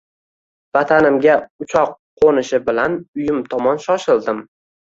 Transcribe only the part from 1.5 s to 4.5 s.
uchoq qoʻnishi bilan uyim tomon shoshildim